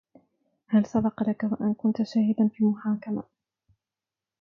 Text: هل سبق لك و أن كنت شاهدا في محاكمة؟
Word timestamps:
هل 0.67 0.85
سبق 0.85 1.29
لك 1.29 1.43
و 1.43 1.63
أن 1.63 1.73
كنت 1.73 2.01
شاهدا 2.03 2.47
في 2.53 2.63
محاكمة؟ 2.65 3.23